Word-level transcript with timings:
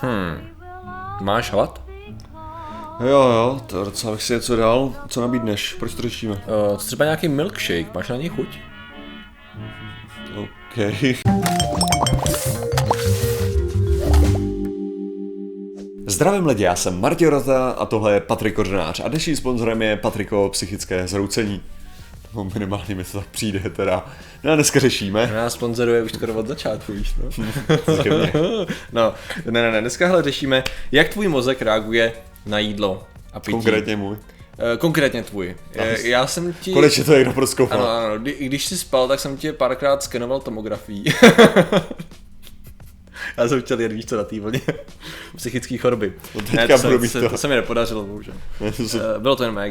Hmm. 0.00 0.48
Máš 1.20 1.52
hlad? 1.52 1.82
Jo, 3.00 3.08
jo, 3.08 3.60
to 3.66 3.84
docela 3.84 4.12
bych 4.12 4.22
si 4.22 4.32
něco 4.32 4.56
dal. 4.56 4.92
Co 5.08 5.20
nabídneš? 5.20 5.74
Proč 5.74 5.94
to 5.94 6.02
řešíme? 6.02 6.34
Uh, 6.34 6.76
třeba 6.76 7.04
nějaký 7.04 7.28
milkshake, 7.28 7.94
máš 7.94 8.08
na 8.08 8.16
něj 8.16 8.28
chuť? 8.28 8.58
OK. 10.36 10.78
Zdravím 16.06 16.46
lidi, 16.46 16.64
já 16.64 16.76
jsem 16.76 17.00
Martin 17.00 17.28
Rota 17.28 17.70
a 17.70 17.86
tohle 17.86 18.12
je 18.12 18.20
Patrik 18.20 18.54
Kořenář 18.54 19.00
a 19.00 19.08
dnešním 19.08 19.36
sponzorem 19.36 19.82
je 19.82 19.96
Patriko 19.96 20.48
psychické 20.52 21.08
zhroucení. 21.08 21.62
No 22.34 22.44
minimálně 22.54 22.94
mi 22.94 23.04
to 23.04 23.18
tak 23.18 23.26
přijde 23.28 23.60
teda. 23.70 24.06
No 24.42 24.52
a 24.52 24.54
dneska 24.54 24.80
řešíme. 24.80 25.30
Nás 25.34 25.52
sponzoruje 25.52 26.02
už 26.02 26.12
skoro 26.12 26.34
od 26.34 26.46
začátku, 26.46 26.92
víš 26.92 27.14
no. 27.22 27.30
no, 28.92 29.14
ne, 29.50 29.62
ne, 29.62 29.70
ne, 29.72 29.80
dneska 29.80 30.06
hele 30.06 30.22
řešíme, 30.22 30.64
jak 30.92 31.08
tvůj 31.08 31.28
mozek 31.28 31.62
reaguje 31.62 32.12
na 32.46 32.58
jídlo 32.58 33.06
a 33.32 33.40
pití. 33.40 33.52
Konkrétně 33.52 33.96
můj. 33.96 34.16
Eh, 34.58 34.76
Konkrétně 34.76 35.22
tvůj. 35.22 35.56
Eh, 35.74 36.08
Já 36.08 36.26
jsem 36.26 36.52
ti... 36.52 36.72
Konečně 36.72 37.04
to 37.04 37.14
někdo 37.14 37.32
proskoumal. 37.32 37.78
Ano, 37.78 37.88
ano, 38.06 38.18
kdy, 38.18 38.36
když 38.40 38.66
jsi 38.66 38.78
spal, 38.78 39.08
tak 39.08 39.20
jsem 39.20 39.36
tě 39.36 39.52
párkrát 39.52 40.02
skenoval 40.02 40.40
tomografií. 40.40 41.04
Já 43.36 43.48
jsem 43.48 43.62
chtěl 43.62 43.80
jet, 43.80 43.92
víš 43.92 44.06
co, 44.06 44.16
na 44.16 44.24
té 44.24 44.40
vlně. 44.40 44.60
Psychické 45.36 45.78
choroby. 45.78 46.12
No 46.34 46.40
teďka 46.40 46.78
to, 46.78 46.78
se, 46.78 47.08
se, 47.08 47.20
to. 47.20 47.28
to 47.28 47.38
se 47.38 47.48
mi 47.48 47.54
nepodařilo, 47.54 48.04
bohužel. 48.04 48.34
Ne, 48.60 48.72
to 48.72 48.82
Eh, 48.82 49.18
Bylo 49.18 49.36
to 49.36 49.44
jen 49.44 49.54
mé 49.54 49.70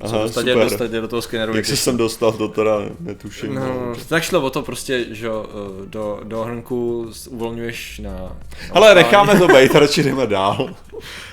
Aha, 0.00 0.18
dostat, 0.18 0.40
super. 0.40 0.58
dostat 0.58 0.90
do 0.90 1.08
toho 1.08 1.22
skeneru. 1.22 1.56
Jak 1.56 1.64
se 1.66 1.70
když- 1.72 1.80
sem 1.80 1.96
dostal, 1.96 2.32
to 2.32 2.48
teda 2.48 2.72
netuším. 3.00 3.54
No, 3.54 3.92
tak 4.08 4.22
šlo 4.22 4.40
o 4.40 4.50
to 4.50 4.62
prostě, 4.62 5.04
že 5.10 5.28
eh, 5.28 5.86
do, 5.86 6.20
do 6.24 6.42
hrnku 6.44 7.10
uvolňuješ 7.30 7.98
na... 7.98 8.10
na 8.10 8.18
Ale 8.18 8.90
opálení. 8.90 8.94
necháme 8.94 9.38
to 9.38 9.48
být, 9.48 9.74
radši 9.74 10.02
jdeme 10.02 10.26
dál. 10.26 10.70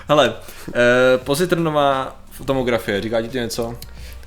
Hele, 0.07 0.33
eh, 0.69 0.73
pozitronová 1.17 2.15
tomografie, 2.45 3.01
říká 3.01 3.21
ti 3.21 3.27
to 3.29 3.37
něco? 3.37 3.75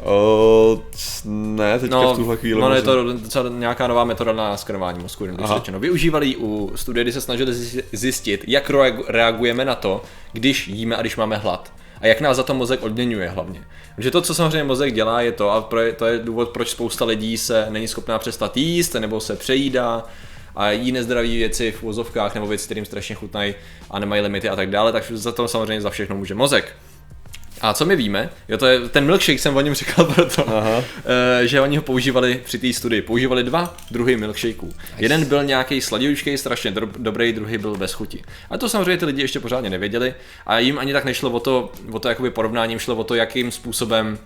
O, 0.04 0.80
ne, 1.24 1.78
teďka 1.78 2.12
v 2.12 2.16
tuhle 2.16 2.36
chvíli. 2.36 2.60
no, 2.60 2.66
je 2.74 2.74
možná. 2.82 2.92
to 2.92 3.12
docela 3.12 3.48
nějaká 3.48 3.86
nová 3.86 4.04
metoda 4.04 4.32
na 4.32 4.56
skenování 4.56 4.98
mozku, 5.02 5.26
řečeno. 5.54 5.80
Využívali 5.80 6.26
ji 6.26 6.36
u 6.36 6.72
studie, 6.76 7.04
kdy 7.04 7.12
se 7.12 7.20
snažili 7.20 7.52
zjistit- 7.92 8.44
jak 8.46 8.70
reagu- 8.70 9.04
reagujeme 9.08 9.64
na 9.64 9.74
to, 9.74 10.02
když 10.32 10.68
jíme 10.68 10.96
a 10.96 11.00
když 11.00 11.16
máme 11.16 11.36
hlad. 11.36 11.72
A 12.00 12.06
jak 12.06 12.20
nás 12.20 12.36
za 12.36 12.42
to 12.42 12.54
mozek 12.54 12.82
odměňuje 12.82 13.28
hlavně. 13.28 13.64
Protože 13.96 14.10
to, 14.10 14.22
co 14.22 14.34
samozřejmě 14.34 14.64
mozek 14.64 14.94
dělá, 14.94 15.20
je 15.20 15.32
to, 15.32 15.50
a 15.50 15.68
to 15.96 16.06
je 16.06 16.18
důvod, 16.18 16.48
proč 16.48 16.70
spousta 16.70 17.04
lidí 17.04 17.38
se 17.38 17.66
není 17.70 17.88
schopná 17.88 18.18
přestat 18.18 18.56
jíst, 18.56 18.94
nebo 18.94 19.20
se 19.20 19.36
přejídá 19.36 20.04
a 20.56 20.70
jí 20.70 20.92
nezdraví 20.92 21.36
věci 21.36 21.72
v 21.72 21.82
úzovkách 21.82 22.34
nebo 22.34 22.46
věci, 22.46 22.64
kterým 22.64 22.84
strašně 22.84 23.14
chutnají 23.14 23.54
a 23.90 23.98
nemají 23.98 24.22
limity 24.22 24.48
a 24.48 24.56
tak 24.56 24.70
dále, 24.70 24.92
tak 24.92 25.04
za 25.10 25.32
to 25.32 25.48
samozřejmě 25.48 25.80
za 25.80 25.90
všechno 25.90 26.16
může 26.16 26.34
mozek. 26.34 26.76
A 27.60 27.74
co 27.74 27.84
my 27.84 27.96
víme, 27.96 28.30
jo, 28.48 28.58
to 28.58 28.66
je, 28.66 28.80
ten 28.88 29.04
milkshake 29.04 29.38
jsem 29.38 29.56
o 29.56 29.60
něm 29.60 29.74
říkal 29.74 30.04
proto, 30.04 30.48
Aha. 30.56 30.84
eh, 31.42 31.46
že 31.46 31.60
oni 31.60 31.76
ho 31.76 31.82
používali 31.82 32.40
při 32.44 32.58
té 32.58 32.72
studii. 32.72 33.02
Používali 33.02 33.42
dva 33.42 33.76
druhy 33.90 34.16
milkshakeů. 34.16 34.74
Jeden 34.98 35.24
byl 35.24 35.44
nějaký 35.44 35.80
sladivčký, 35.80 36.38
strašně 36.38 36.70
dro- 36.70 36.92
dobrý, 36.98 37.32
druhý 37.32 37.58
byl 37.58 37.76
bez 37.76 37.92
chuti. 37.92 38.22
A 38.50 38.58
to 38.58 38.68
samozřejmě 38.68 38.96
ty 38.96 39.04
lidi 39.04 39.22
ještě 39.22 39.40
pořádně 39.40 39.70
nevěděli 39.70 40.14
a 40.46 40.58
jim 40.58 40.78
ani 40.78 40.92
tak 40.92 41.04
nešlo 41.04 41.30
o 41.30 41.40
to, 41.40 41.72
o 41.90 41.98
to 41.98 42.08
jakoby 42.08 42.30
porovnání, 42.30 42.72
jim 42.72 42.78
šlo 42.78 42.96
o 42.96 43.04
to, 43.04 43.14
jakým 43.14 43.50
způsobem 43.50 44.18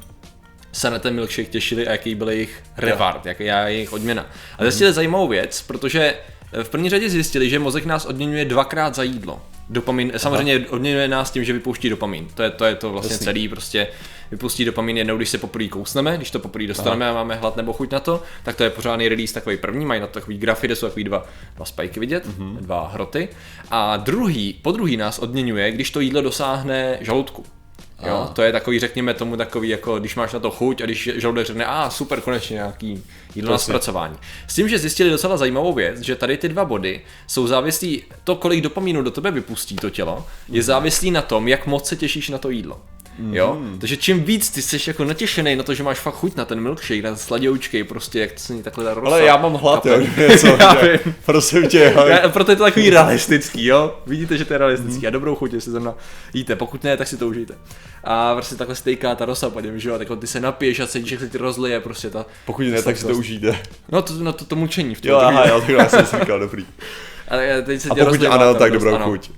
se 0.73 0.91
na 0.91 0.99
ten 0.99 1.15
milkshake 1.15 1.49
těšili 1.49 1.89
a 1.89 1.93
jaký 1.93 2.15
byl 2.15 2.31
jejich 2.31 2.63
reward, 2.77 3.27
jaký 3.27 3.45
je 3.45 3.55
jejich 3.67 3.93
odměna. 3.93 4.27
A 4.59 4.63
zjistili 4.63 4.93
zajímavou 4.93 5.29
věc, 5.29 5.63
protože 5.63 6.15
v 6.63 6.69
první 6.69 6.91
řadě 6.91 7.11
zjistili, 7.11 7.51
že 7.51 7.59
mozek 7.59 7.85
nás 7.85 8.07
odměňuje 8.07 8.45
dvakrát 8.45 8.95
za 8.95 9.03
jídlo. 9.03 9.43
Dopamin, 9.71 10.13
samozřejmě 10.17 10.67
odměňuje 10.69 11.09
nás 11.09 11.31
tím, 11.31 11.45
že 11.45 11.53
vypouští 11.53 11.89
dopamin. 11.89 12.29
To 12.35 12.43
je 12.43 12.51
to, 12.51 12.65
je 12.65 12.75
to 12.75 12.93
vlastně 12.93 13.15
Jasný. 13.15 13.25
celý, 13.25 13.49
prostě 13.49 13.87
vypustí 14.31 14.65
dopamin 14.65 14.97
jednou, 14.97 15.17
když 15.17 15.29
se 15.29 15.39
poprvé 15.39 15.69
kousneme, 15.69 16.17
když 16.17 16.31
to 16.31 16.39
poprvé 16.39 16.67
dostaneme 16.67 17.09
a 17.09 17.13
máme 17.13 17.35
hlad 17.35 17.57
nebo 17.57 17.73
chuť 17.73 17.93
na 17.93 18.01
to, 18.01 18.23
tak 18.43 18.57
to 18.57 18.65
je 18.65 18.71
pořádný 18.71 19.09
release 19.09 19.35
takový 19.35 19.57
první, 19.57 19.87
mají 19.87 20.01
na 20.01 20.07
to 20.07 20.13
takový 20.13 20.39
grafy, 20.39 20.67
kde 20.67 20.77
jsou 20.77 20.87
takový 20.87 21.05
dva, 21.05 21.27
dva 21.57 21.65
spajky 21.65 22.01
vidět, 22.01 22.27
mm-hmm. 22.27 22.57
dva 22.57 22.89
hroty. 22.89 23.29
A 23.71 23.97
druhý, 23.97 24.53
po 24.63 24.73
druhý 24.73 24.97
nás 24.97 25.19
odměňuje, 25.19 25.73
když 25.73 25.91
to 25.91 26.01
jídlo 26.01 26.23
dosáhne 26.23 26.99
žaludku. 27.01 27.45
Jo, 28.07 28.31
to 28.33 28.43
je 28.43 28.53
takový, 28.53 28.79
řekněme 28.79 29.15
tomu 29.15 29.37
takový, 29.37 29.69
jako 29.69 29.99
když 29.99 30.17
máš 30.17 30.33
na 30.33 30.41
to 30.41 30.51
chuť 30.51 30.81
a 30.81 30.85
když 30.85 31.11
žaludek 31.15 31.47
řekne, 31.47 31.67
a 31.67 31.87
ah, 31.87 31.91
super, 31.91 32.21
konečně 32.21 32.55
nějaký 32.55 33.05
jídlo 33.35 33.53
na 33.53 33.59
zpracování. 33.59 34.17
S 34.49 34.55
tím, 34.55 34.69
že 34.69 34.79
zjistili 34.79 35.11
docela 35.11 35.37
zajímavou 35.37 35.73
věc, 35.73 36.01
že 36.01 36.17
tady 36.17 36.37
ty 36.37 36.49
dva 36.49 36.65
body 36.65 37.01
jsou 37.27 37.47
závislí, 37.47 38.03
to, 38.25 38.37
kolik 38.37 38.61
dopamínu 38.61 39.03
do 39.03 39.11
tebe 39.11 39.31
vypustí 39.31 39.77
to 39.77 39.91
tělo, 39.91 40.27
je 40.49 40.63
závislý 40.63 41.11
na 41.11 41.23
tom, 41.23 41.49
jak 41.49 41.67
moc 41.67 41.89
se 41.89 41.97
těšíš 41.97 42.29
na 42.29 42.39
to 42.39 42.51
jídlo. 42.51 42.81
Jo? 43.33 43.59
Takže 43.79 43.97
čím 43.97 44.25
víc 44.25 44.51
ty 44.51 44.63
jsi 44.63 44.91
jako 44.91 45.05
natěšený 45.05 45.57
na 45.57 45.63
to, 45.63 45.75
že 45.75 45.83
máš 45.83 45.99
fakt 45.99 46.15
chuť 46.15 46.37
na 46.37 46.45
ten 46.45 46.61
milkshake, 46.61 47.03
na 47.03 47.17
sladoučkej, 47.17 47.85
prostě 47.85 48.21
jak 48.21 48.33
to 48.33 48.39
se 48.39 48.55
ní 48.55 48.63
takhle 48.63 48.85
dá 48.85 48.95
Ale 49.05 49.25
já 49.25 49.37
mám 49.37 49.55
hlad, 49.55 49.87
jo, 49.87 50.01
něco, 50.29 50.47
Já 50.61 50.75
vím. 50.75 51.15
prosím 51.27 51.69
tě, 51.69 51.95
ale- 51.95 52.11
Já, 52.11 52.29
proto 52.29 52.53
je 52.53 52.57
to 52.57 52.65
takový 52.65 52.91
realistický, 52.91 53.67
jo? 53.67 53.99
Vidíte, 54.07 54.39
že 54.39 54.45
to 54.45 54.55
je 54.55 54.59
realistický 54.59 55.07
a 55.07 55.11
dobrou 55.11 55.35
chuť, 55.35 55.53
jestli 55.53 55.71
zrovna 55.71 55.95
jíte, 56.35 56.57
pokud 56.57 56.85
ne, 56.85 56.97
tak 56.97 57.09
si 57.09 57.17
to 57.17 57.29
užijte. 57.29 57.55
A 58.05 58.35
prostě 58.35 58.55
takhle 58.55 58.77
stejká 58.77 59.15
ta 59.15 59.25
rosa 59.25 59.53
něm, 59.61 59.79
že 59.79 59.89
jo? 59.89 59.99
Tak 59.99 60.09
ty 60.19 60.27
se 60.27 60.41
napiješ 60.41 60.81
a 60.81 60.87
cítíš, 60.87 61.11
jak 61.11 61.21
se 61.21 61.29
ti 61.29 61.39
rozlije 61.39 61.81
prostě 61.81 62.11
ta... 62.11 62.27
pokud 62.47 62.63
ne, 62.63 62.83
tak 62.83 62.97
si 62.97 63.07
to 63.07 63.13
užijte. 63.13 63.59
No 63.93 64.03
to, 64.03 64.13
no 64.19 64.33
to, 64.33 64.45
to 64.45 64.57
mučení 64.57 64.95
v 64.95 65.01
tom. 65.01 65.11
Jo, 65.11 65.17
aha, 65.19 65.49
jo, 65.49 65.61
takhle 65.61 65.89
jsem 66.07 66.21
říkal, 66.21 66.39
dobrý. 66.41 66.67
Ale 67.29 67.63
teď 67.63 67.81
se 67.81 67.89
A 67.89 67.95
pokud 67.95 68.25
ano, 68.25 68.53
ta 68.53 68.59
tak 68.59 68.73
dobrou 68.73 68.99
chuť. 68.99 69.31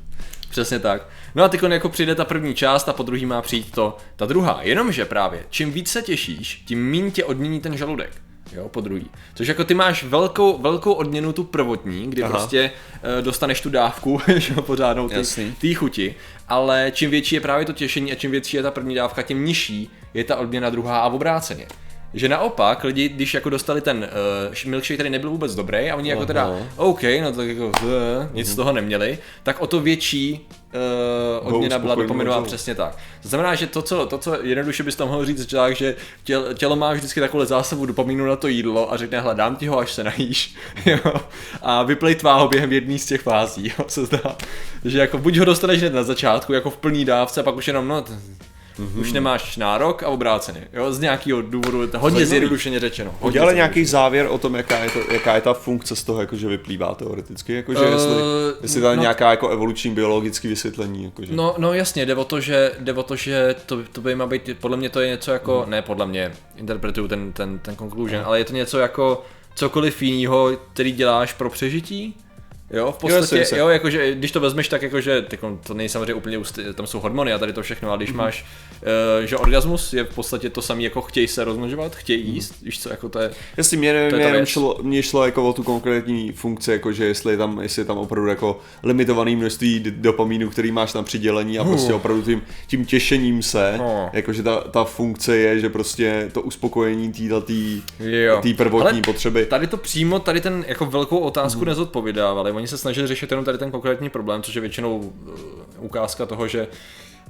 Přesně 0.50 0.78
tak. 0.78 1.08
No 1.34 1.44
a 1.44 1.48
teď 1.48 1.62
jako 1.62 1.88
přijde 1.88 2.14
ta 2.14 2.24
první 2.24 2.54
část 2.54 2.88
a 2.88 2.92
po 2.92 3.02
druhý 3.02 3.26
má 3.26 3.42
přijít 3.42 3.70
to, 3.70 3.96
ta 4.16 4.26
druhá. 4.26 4.58
Jenomže 4.62 5.04
právě, 5.04 5.46
čím 5.50 5.72
víc 5.72 5.90
se 5.90 6.02
těšíš, 6.02 6.62
tím 6.66 6.90
méně 6.90 7.10
tě 7.10 7.24
odmění 7.24 7.60
ten 7.60 7.76
žaludek. 7.76 8.10
Jo, 8.52 8.68
po 8.68 8.80
druhý. 8.80 9.10
Což 9.34 9.48
jako 9.48 9.64
ty 9.64 9.74
máš 9.74 10.04
velkou, 10.04 10.58
velkou 10.58 10.92
odměnu 10.92 11.32
tu 11.32 11.44
prvotní, 11.44 12.10
kdy 12.10 12.22
Aha. 12.22 12.30
Aha. 12.30 12.38
prostě 12.38 12.70
e, 13.18 13.22
dostaneš 13.22 13.60
tu 13.60 13.70
dávku, 13.70 14.20
že 14.36 14.54
jo, 14.54 14.62
pořádnou 14.62 15.08
ty, 15.08 15.52
ty 15.58 15.74
chuti, 15.74 16.14
ale 16.48 16.92
čím 16.94 17.10
větší 17.10 17.34
je 17.34 17.40
právě 17.40 17.66
to 17.66 17.72
těšení 17.72 18.12
a 18.12 18.14
čím 18.14 18.30
větší 18.30 18.56
je 18.56 18.62
ta 18.62 18.70
první 18.70 18.94
dávka, 18.94 19.22
tím 19.22 19.44
nižší 19.44 19.90
je 20.14 20.24
ta 20.24 20.36
odměna 20.36 20.70
druhá 20.70 21.00
a 21.00 21.08
obráceně. 21.08 21.66
Že 22.14 22.28
naopak 22.28 22.84
lidi, 22.84 23.08
když 23.08 23.34
jako 23.34 23.50
dostali 23.50 23.80
ten 23.80 24.08
uh, 24.64 24.70
milkshake, 24.70 24.96
který 24.96 25.10
nebyl 25.10 25.30
vůbec 25.30 25.54
dobrý 25.54 25.90
a 25.90 25.96
oni 25.96 26.10
jako 26.10 26.26
teda, 26.26 26.42
Aha. 26.42 26.58
OK, 26.76 27.02
no 27.22 27.32
tak 27.32 27.48
jako 27.48 27.66
uh, 27.66 27.72
nic 28.32 28.48
z 28.48 28.56
toho 28.56 28.72
neměli, 28.72 29.18
tak 29.42 29.60
o 29.60 29.66
to 29.66 29.80
větší 29.80 30.48
uh, 31.42 31.54
odměna 31.54 31.78
byla 31.78 31.94
mozku. 31.94 32.44
přesně 32.44 32.74
tak. 32.74 32.96
To 33.22 33.28
znamená, 33.28 33.54
že 33.54 33.66
to, 33.66 33.82
co, 33.82 34.06
to, 34.06 34.18
co 34.18 34.42
jednoduše 34.42 34.82
bys 34.82 34.96
tam 34.96 35.08
mohl 35.08 35.24
říct, 35.24 35.46
tak, 35.46 35.76
že 35.76 35.96
tělo, 36.24 36.54
tělo 36.54 36.76
má 36.76 36.92
vždycky 36.92 37.20
takovou 37.20 37.44
zásobu 37.44 37.86
dopaminu 37.86 38.26
na 38.26 38.36
to 38.36 38.48
jídlo 38.48 38.92
a 38.92 38.96
řekne, 38.96 39.20
hledám 39.20 39.56
ti 39.56 39.66
ho, 39.66 39.78
až 39.78 39.92
se 39.92 40.04
najíš. 40.04 40.54
Jo? 40.86 40.98
A 41.62 41.82
vyplejtvá 41.82 42.34
ho 42.34 42.48
během 42.48 42.72
jedné 42.72 42.98
z 42.98 43.06
těch 43.06 43.20
fází, 43.20 43.72
jo? 43.78 43.84
se 43.88 44.04
zdá. 44.04 44.36
Že 44.84 44.98
jako 44.98 45.18
buď 45.18 45.36
ho 45.36 45.44
dostaneš 45.44 45.80
hned 45.80 45.94
na 45.94 46.02
začátku, 46.02 46.52
jako 46.52 46.70
v 46.70 46.76
plný 46.76 47.04
dávce, 47.04 47.40
a 47.40 47.42
pak 47.42 47.56
už 47.56 47.68
jenom, 47.68 47.88
no, 47.88 48.02
t- 48.02 48.12
Mhm. 48.78 49.00
už 49.00 49.12
nemáš 49.12 49.56
nárok 49.56 50.02
a 50.02 50.08
obráceně, 50.08 50.68
jo, 50.72 50.92
z 50.92 51.00
nějakého 51.00 51.42
důvodu, 51.42 51.86
to 51.86 51.96
je 51.96 52.00
hodně 52.00 52.00
Zajímavý. 52.00 52.24
zjednodušeně 52.26 52.80
řečeno. 52.80 53.10
hodně 53.20 53.26
Udělali 53.40 53.54
nějaký 53.54 53.84
závěr 53.84 54.26
o 54.30 54.38
tom, 54.38 54.54
jaká 54.54 54.78
je, 54.84 54.90
to, 54.90 54.98
jaká 55.12 55.34
je 55.34 55.40
ta 55.40 55.54
funkce 55.54 55.96
z 55.96 56.02
toho, 56.04 56.20
jakože 56.20 56.48
vyplývá 56.48 56.94
teoreticky, 56.94 57.54
jakože 57.54 57.84
Eh, 57.86 57.92
jestli, 57.92 58.12
jestli 58.62 58.80
tam 58.80 58.90
je 58.90 58.96
no- 58.96 59.02
nějaká 59.02 59.30
jako 59.30 59.48
evoluční 59.48 59.90
biologické 59.90 60.48
vysvětlení, 60.48 61.04
jakože. 61.04 61.32
No, 61.36 61.54
no 61.58 61.72
jasně, 61.72 62.06
jde 62.06 62.14
o 62.14 62.24
to, 62.24 62.40
že, 62.40 62.72
jde 62.78 62.92
o 62.92 63.02
to, 63.02 63.16
že 63.16 63.54
to, 63.66 63.78
to 63.92 64.00
by 64.00 64.14
má 64.14 64.26
být, 64.26 64.50
podle 64.60 64.76
mě 64.76 64.88
to 64.90 65.00
je 65.00 65.08
něco 65.08 65.30
jako, 65.32 65.60
Mhm. 65.62 65.70
ne 65.70 65.82
podle 65.82 66.06
mě, 66.06 66.32
interpretuju 66.56 67.08
ten, 67.08 67.32
ten, 67.32 67.58
ten 67.58 67.76
conclusion, 67.76 68.22
ale 68.24 68.38
je 68.38 68.44
to 68.44 68.52
něco 68.52 68.78
jako 68.78 69.24
cokoliv 69.54 70.02
jiného, 70.02 70.50
který 70.72 70.92
děláš 70.92 71.32
pro 71.32 71.50
přežití, 71.50 72.16
Jo, 72.70 72.92
v 72.92 72.98
podstatě, 72.98 73.36
jasně. 73.38 73.58
jo, 73.58 73.68
jakože, 73.68 74.14
když 74.14 74.30
to 74.32 74.40
vezmeš 74.40 74.68
tak 74.68 74.82
jakože, 74.82 75.22
tak 75.22 75.42
on- 75.42 75.58
to 75.66 75.74
není 75.74 75.88
samozřejmě 75.88 76.14
úplně, 76.14 76.38
ust- 76.38 76.74
tam 76.74 76.86
jsou 76.86 77.00
hormony 77.00 77.32
a 77.32 77.38
tady 77.38 77.52
to 77.52 77.62
všechno, 77.62 77.88
ale 77.88 77.98
když 77.98 78.08
Mhm. 78.10 78.18
máš, 78.18 78.44
uh, 79.20 79.24
že 79.26 79.36
orgasmus 79.36 79.92
je 79.92 80.04
v 80.04 80.14
podstatě 80.14 80.50
to 80.50 80.62
samé 80.62 80.82
jako 80.82 81.00
chtějí 81.00 81.28
se 81.28 81.44
rozmnožovat, 81.44 81.96
chtějí 81.96 82.24
Mhm. 82.24 82.34
jíst, 82.34 82.54
víš 82.62 82.80
co, 82.82 82.90
jako 82.90 83.08
to 83.08 83.18
je, 83.18 83.30
Jestli 83.56 83.76
mě, 83.76 83.92
To 83.92 83.96
je 83.98 84.12
mě, 84.12 84.20
jenom 84.20 84.32
věc. 84.36 84.48
šlo, 84.48 84.78
mě 84.82 85.02
šlo 85.02 85.24
jako 85.24 85.48
o 85.48 85.52
tu 85.52 85.62
konkrétní 85.62 86.32
funkci, 86.32 86.70
jakože 86.72 87.04
jestli 87.04 87.32
je 87.32 87.36
tam, 87.36 87.60
jestli 87.62 87.80
je 87.82 87.86
tam 87.86 87.98
opravdu 87.98 88.28
jako 88.30 88.60
limitovaný 88.82 89.36
množství 89.36 89.84
dopamínu, 89.96 90.50
který 90.50 90.72
máš 90.72 90.92
na 90.94 91.02
přidělení 91.02 91.58
a 91.58 91.64
prostě 91.64 91.92
opravdu 91.92 92.22
tím, 92.22 92.42
tím 92.66 92.84
těšením 92.86 93.42
se, 93.42 93.78
Oh. 93.80 94.08
jakože 94.12 94.42
ta, 94.42 94.56
ta 94.60 94.84
funkce 94.84 95.36
je, 95.36 95.60
že 95.60 95.68
prostě 95.68 96.28
to 96.32 96.42
uspokojení 96.42 97.12
Jo. 98.00 98.38
tý 98.42 98.54
prvotní 98.54 98.90
Ale 98.90 99.00
potřeby. 99.00 99.46
Tady 99.46 99.66
to 99.66 99.76
přímo, 99.76 100.18
tady 100.18 100.40
ten 100.40 100.64
jako 100.68 100.86
velkou 100.86 101.18
otázku 101.18 101.60
hmm. 101.60 101.68
nezodpovědávali. 101.68 102.54
Oni 102.64 102.68
se 102.68 102.78
snažili 102.78 103.06
řešit 103.06 103.30
jenom 103.30 103.44
tady 103.44 103.58
ten 103.58 103.70
konkrétní 103.70 104.10
problém, 104.10 104.42
což 104.42 104.54
je 104.54 104.60
většinou 104.60 104.96
uh, 104.96 105.04
ukázka 105.78 106.26
toho, 106.26 106.48
že 106.48 106.66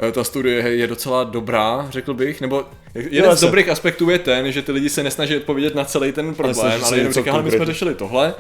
eh, 0.00 0.12
ta 0.12 0.24
studie 0.24 0.54
je 0.56 0.86
docela 0.86 1.24
dobrá, 1.24 1.86
řekl 1.90 2.14
bych, 2.14 2.40
nebo 2.40 2.64
jeden 2.94 3.36
z 3.36 3.40
dobrých 3.40 3.68
aspektů 3.68 4.10
je 4.10 4.18
ten, 4.18 4.52
že 4.52 4.62
ty 4.62 4.72
lidi 4.72 4.90
se 4.90 5.02
nesnaží 5.02 5.36
odpovědět 5.36 5.74
na 5.74 5.84
celý 5.84 6.12
ten 6.12 6.34
problém, 6.34 6.60
ale 6.60 6.74
jenom 6.74 6.84
ale 6.84 7.02
my 7.02 7.12
jsme 7.12 7.22
konkrétně." 7.22 7.66
řešili 7.66 7.94
tohle. 7.94 8.34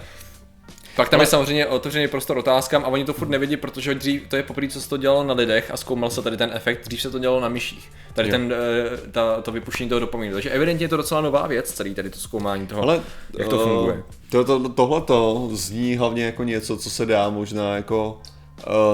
Pak 0.96 1.08
tam 1.08 1.20
je 1.20 1.26
samozřejmě 1.26 1.66
otevřený 1.66 2.08
prostor 2.08 2.38
otázkám 2.38 2.84
a 2.84 2.88
oni 2.88 3.04
to 3.04 3.12
furt 3.12 3.28
nevědí, 3.28 3.56
protože 3.56 3.94
dřív 3.94 4.22
to 4.28 4.36
je 4.36 4.42
poprvé, 4.42 4.68
co 4.68 4.80
se 4.80 4.88
to 4.88 4.96
dělalo 4.96 5.24
na 5.24 5.34
lidech 5.34 5.70
a 5.70 5.76
zkoumal 5.76 6.10
se 6.10 6.22
tady 6.22 6.36
ten 6.36 6.50
efekt, 6.54 6.88
dřív 6.88 7.02
se 7.02 7.10
to 7.10 7.18
dělalo 7.18 7.40
na 7.40 7.48
myších. 7.48 7.92
Tady 8.14 8.28
Jo. 8.28 8.32
ten, 8.32 8.52
eh, 8.52 9.10
ta, 9.10 9.42
to 9.42 9.52
vypuštění 9.52 9.88
toho 9.88 10.00
dopamínu. 10.00 10.32
Takže 10.32 10.50
evidentně 10.50 10.84
je 10.84 10.88
to 10.88 10.96
docela 10.96 11.20
nová 11.20 11.46
věc, 11.46 11.72
celý 11.72 11.94
tady 11.94 12.10
to 12.10 12.18
zkoumání 12.18 12.66
toho, 12.66 12.82
Ale 12.82 13.00
jak 13.38 13.48
to 13.48 13.60
eh, 13.60 13.64
funguje. 13.64 14.02
To, 14.30 14.44
to, 14.44 14.68
tohle 14.68 15.00
to 15.00 15.48
zní 15.52 15.96
hlavně 15.96 16.24
jako 16.24 16.44
něco, 16.44 16.76
co 16.76 16.90
se 16.90 17.06
dá 17.06 17.30
možná 17.30 17.76
jako... 17.76 18.20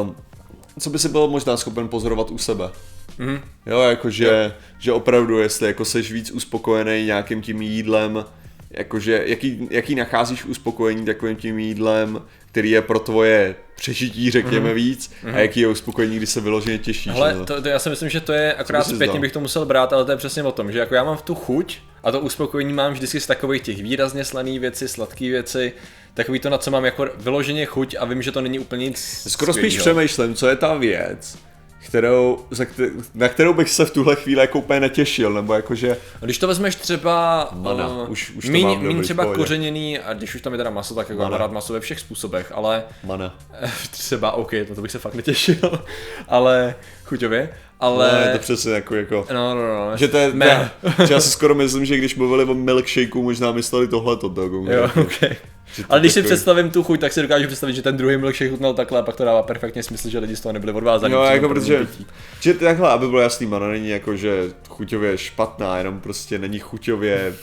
Um, 0.03 0.17
co 0.79 0.91
by 0.91 0.99
si 0.99 1.09
byl 1.09 1.29
možná 1.29 1.57
schopen 1.57 1.89
pozorovat 1.89 2.31
u 2.31 2.39
sebe. 2.39 2.71
Mhm. 3.19 3.41
Jo, 3.67 3.81
jakože, 3.81 4.55
že 4.79 4.93
opravdu, 4.93 5.39
jestli 5.39 5.67
jako 5.67 5.85
seš 5.85 6.13
víc 6.13 6.31
uspokojený 6.31 7.05
nějakým 7.07 7.43
tím 7.43 7.63
jídlem, 7.63 8.25
jakože 8.71 9.23
jaký, 9.27 9.69
jaký 9.71 9.95
nacházíš 9.95 10.45
uspokojení 10.45 11.05
takovým 11.05 11.37
tím 11.37 11.59
jídlem, 11.59 12.23
který 12.47 12.71
je 12.71 12.83
pro 12.83 12.99
tvoje 12.99 13.55
přežití, 13.77 14.31
řekněme, 14.31 14.71
mm-hmm. 14.71 14.75
víc, 14.75 15.13
a 15.33 15.39
jaký 15.39 15.61
je 15.61 15.69
uspokojení, 15.69 16.17
když 16.17 16.31
se 16.31 16.41
vyloženě 16.41 16.79
těšíš. 16.79 17.07
Na 17.07 17.45
to. 17.45 17.63
to, 17.63 17.69
já 17.69 17.79
si 17.79 17.91
myslím, 17.91 18.09
že 18.09 18.21
to 18.21 18.33
je 18.33 18.55
akorát 18.55 18.85
zpětně 18.85 19.21
bych 19.21 19.33
to 19.33 19.41
musel 19.41 19.65
brát, 19.65 19.93
ale 19.93 20.05
to 20.05 20.11
je 20.11 20.17
přesně 20.17 20.43
o 20.43 20.53
tom, 20.53 20.73
že 20.73 20.79
jako 20.79 20.95
já 20.95 21.05
mám 21.05 21.17
v 21.17 21.23
tu 21.23 21.35
chuť 21.35 21.79
a 22.03 22.13
to 22.13 22.21
uspokojení 22.21 22.73
mám 22.73 22.93
vždycky 22.93 23.21
z 23.21 23.27
takových 23.27 23.63
těch 23.63 23.83
výrazně 23.83 24.25
slaných 24.25 24.61
věcí, 24.61 24.89
sladké 24.89 25.29
věci, 25.29 25.73
takový 26.15 26.39
to, 26.39 26.51
na 26.51 26.59
co 26.59 26.71
mám 26.71 26.85
jako 26.85 27.09
vyloženě 27.17 27.67
chuť 27.67 27.97
a 27.99 28.05
vím, 28.05 28.23
že 28.23 28.33
to 28.33 28.41
není 28.41 28.59
úplně 28.59 28.89
nic 28.89 29.27
Skoro 29.29 29.53
spíš 29.53 29.79
přemýšlím, 29.79 30.35
co 30.35 30.49
je 30.49 30.57
ta 30.57 30.75
věc, 30.75 31.39
kterou, 31.87 32.39
za 32.51 32.65
kte- 32.65 32.91
na 33.15 33.29
kterou 33.29 33.53
bych 33.55 33.71
se 33.71 33.85
v 33.85 33.91
tuhle 33.91 34.17
chvíli 34.17 34.41
jako 34.41 34.59
úplně 34.59 34.81
netěšil, 34.81 35.33
nebo 35.33 35.55
jakože, 35.55 35.97
A 36.23 36.25
Když 36.25 36.39
to 36.39 36.47
vezmeš 36.49 36.75
třeba 36.77 37.49
Mana, 37.53 37.89
uh, 37.89 38.11
už- 38.11 38.31
už 38.31 38.45
to 38.45 38.51
míň, 38.53 38.67
mám 38.67 38.83
míň 38.87 39.03
třeba 39.03 39.23
pohodě. 39.25 39.39
kořeněný, 39.39 39.99
a 39.99 40.13
když 40.13 40.35
už 40.35 40.41
tam 40.43 40.53
je 40.53 40.57
teda 40.57 40.71
maso, 40.71 40.95
tak 40.95 41.09
jako 41.09 41.23
Mana. 41.23 41.39
rád 41.39 41.53
maso 41.53 41.73
ve 41.73 41.81
všech 41.81 42.01
způsobech, 42.01 42.53
ale 42.55 42.83
mana. 43.05 43.35
třeba 43.91 44.33
OK, 44.33 44.51
to, 44.69 44.75
to 44.75 44.83
bych 44.83 44.91
se 44.91 44.99
fakt 44.99 45.15
netěšil, 45.15 45.83
ale 46.29 46.75
chuťově, 47.05 47.49
ale... 47.81 48.11
Ale... 48.11 48.27
Ne, 48.27 48.33
to 48.33 48.39
přesně 48.39 48.73
jako, 48.73 48.95
jako 48.95 49.27
No, 49.35 49.55
no, 49.55 49.91
no. 49.91 49.97
že 49.97 50.09
to 50.09 50.17
je, 50.17 50.31
ne, 50.35 50.71
že 51.07 51.13
já 51.15 51.21
si 51.21 51.31
skoro 51.31 51.55
myslím, 51.55 51.85
že 51.85 51.97
když 51.97 52.17
mluvili 52.17 52.45
o 52.45 52.55
milkshakeu, 52.55 53.23
možná 53.23 53.53
mysleli 53.53 53.89
tohleto. 53.89 54.29
To, 54.29 54.43
Jo, 54.43 54.91
OK. 55.03 55.21
Že 55.75 55.83
to 55.85 55.93
Ale 55.93 56.01
když 56.01 56.13
si 56.13 56.21
takový- 56.21 56.35
představím 56.35 56.71
tu 56.71 56.83
chuť, 56.83 57.01
tak 57.01 57.13
si 57.13 57.23
dokážu 57.23 57.47
představit, 57.47 57.73
že 57.75 57.83
ten 57.83 57.97
druhý 57.97 58.17
milkshake 58.17 58.51
chutnal 58.51 58.75
takhle 58.75 58.99
a 59.01 59.03
pak 59.03 59.17
to 59.17 59.25
dává 59.25 59.43
perfektně 59.43 59.83
smysl, 59.83 60.09
že 60.09 60.19
lidi 60.19 60.37
z 60.37 60.41
toho 60.41 60.53
nebyli 60.53 60.73
odvázaní. 60.73 61.15
Jo, 61.15 61.21
tom 61.25 61.33
jako 61.33 61.49
protože, 61.49 61.87
že 62.41 62.55
takhle, 62.55 62.89
aby 62.91 63.09
bylo 63.09 63.21
jasný, 63.21 63.47
mana 63.47 63.69
není 63.69 63.89
jako, 63.89 64.17
že 64.17 64.43
chuťově 64.69 65.19
špatná, 65.19 65.79
jenom 65.79 66.01
prostě 66.01 66.39
není 66.39 66.59
chuťově 66.59 67.35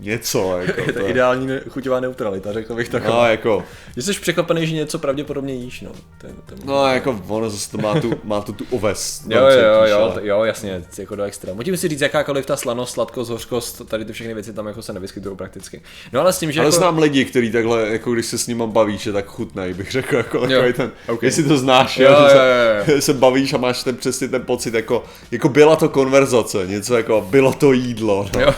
něco, 0.00 0.58
jako 0.66 0.80
Je 0.80 0.92
to 0.92 1.00
to 1.00 1.08
ideální 1.08 1.46
ne- 1.46 1.60
chuťová 1.68 2.00
neutralita, 2.00 2.52
řekl 2.52 2.74
bych 2.74 2.88
tak. 2.88 3.04
No, 3.04 3.26
jako, 3.26 3.64
Že 3.96 4.02
jsi 4.02 4.12
překvapený, 4.12 4.66
že 4.66 4.74
něco 4.74 4.98
pravděpodobně 4.98 5.54
jíš, 5.54 5.80
no. 5.80 5.90
To 6.18 6.26
je 6.26 6.32
no, 6.64 6.86
jako, 6.86 7.22
ono 7.28 7.50
zase 7.50 7.70
to 7.70 7.78
má 7.78 8.00
tu, 8.00 8.12
má 8.24 8.40
to 8.40 8.52
tu 8.52 8.64
oves. 8.70 9.22
Jo, 9.28 9.38
tam 9.40 9.50
jo, 9.50 9.58
jo, 9.58 9.80
cítíš, 9.80 9.90
jo, 9.90 9.98
ale- 9.98 10.26
jo, 10.26 10.44
jasně, 10.44 10.82
jako 10.98 11.16
do 11.16 11.22
extra. 11.22 11.54
Můžeme 11.54 11.76
si 11.76 11.88
říct, 11.88 12.00
jakákoliv 12.00 12.46
ta 12.46 12.56
slanost, 12.56 12.92
sladkost, 12.94 13.30
hořkost, 13.30 13.82
tady 13.88 14.04
ty 14.04 14.12
všechny 14.12 14.34
věci 14.34 14.52
tam 14.52 14.66
jako 14.66 14.82
se 14.82 14.92
nevyskytují 14.92 15.36
prakticky. 15.36 15.82
No 16.12 16.20
ale 16.20 16.32
s 16.32 16.38
tím, 16.38 16.52
že 16.52 16.60
Ale 16.60 16.66
jako... 16.68 16.76
znám 16.78 16.98
lidi, 16.98 17.24
kteří 17.24 17.52
takhle, 17.52 17.88
jako 17.88 18.12
když 18.12 18.26
se 18.26 18.38
s 18.38 18.46
nimi 18.46 18.62
bavíš, 18.66 19.06
je 19.06 19.12
tak 19.12 19.26
chutnej, 19.26 19.74
bych 19.74 19.90
řekl, 19.90 20.16
jako 20.16 20.40
takový 20.40 20.72
ten, 20.72 20.90
ok. 21.08 21.22
jestli 21.22 21.42
to 21.44 21.58
znáš, 21.58 21.98
Jo, 21.98 22.10
jo, 22.10 22.16
že 22.16 22.22
jo, 22.22 22.28
se, 22.30 22.84
jo, 22.86 22.94
jo. 22.94 23.00
se 23.02 23.14
bavíš 23.14 23.52
a 23.52 23.56
máš 23.58 23.82
ten 23.84 23.96
přesně 23.96 24.28
ten 24.28 24.42
pocit, 24.42 24.74
jako, 24.74 25.04
jako 25.30 25.48
byla 25.48 25.76
to 25.76 25.88
konverzace, 25.88 26.66
něco 26.66 26.96
jako 26.96 27.26
bylo 27.30 27.52
to 27.52 27.72
jídlo, 27.72 28.26
no. 28.34 28.40
Jo. 28.40 28.54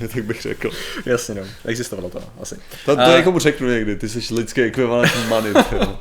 tak 0.14 0.24
bych 0.24 0.42
řekl. 0.42 0.70
Jasně, 1.06 1.34
no, 1.34 1.42
existovalo 1.64 2.10
to, 2.10 2.22
asi. 2.42 2.56
To, 2.84 2.96
to 2.96 3.02
A- 3.02 3.16
někomu 3.16 3.38
řeknu 3.38 3.68
někdy, 3.68 3.96
ty 3.96 4.08
jsi 4.08 4.34
lidský 4.34 4.60
ekvivalent 4.62 5.12
many, 5.28 5.48
jo. 5.72 5.98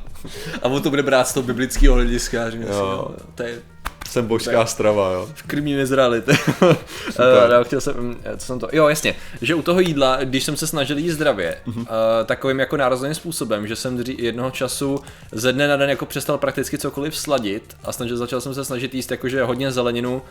A 0.62 0.66
on 0.66 0.82
to 0.82 0.90
bude 0.90 1.04
brát 1.04 1.28
z 1.28 1.34
toho 1.34 1.44
biblického 1.44 1.96
hlediska 1.96 2.46
si, 2.52 2.58
Jo. 2.70 3.16
to 3.36 3.44
je 3.44 3.60
Jsem 4.10 4.28
božská 4.28 4.66
strava, 4.66 5.12
jo. 5.12 5.30
v 5.36 5.44
krmí 5.44 5.74
nezrali. 5.76 6.22
uh, 6.62 6.74
chtěl 7.64 7.82
jsem, 7.82 7.94
mm, 7.98 8.16
co 8.38 8.46
jsem 8.46 8.60
to, 8.60 8.70
jo 8.72 8.88
jasně, 8.88 9.16
že 9.42 9.56
u 9.56 9.62
toho 9.62 9.80
jídla, 9.80 10.18
když 10.24 10.44
jsem 10.44 10.58
se 10.58 10.68
snažil 10.68 10.98
jíst 10.98 11.14
zdravě, 11.14 11.58
uh, 11.68 11.76
takovým 12.26 12.60
jako 12.60 12.78
nározným 12.78 13.14
způsobem, 13.16 13.68
že 13.68 13.76
jsem 13.76 14.04
jednoho 14.18 14.52
času 14.52 15.00
ze 15.32 15.54
dne 15.54 15.68
na 15.68 15.78
den 15.78 15.90
jako 15.90 16.06
přestal 16.06 16.38
prakticky 16.38 16.78
cokoliv 16.78 17.18
sladit 17.18 17.76
a 17.84 17.92
snažil, 17.92 18.18
začal 18.18 18.42
jsem 18.42 18.54
se 18.54 18.66
snažit 18.66 18.94
jíst 18.94 19.12
jakože 19.12 19.44
hodně 19.44 19.72
zeleninu, 19.72 20.22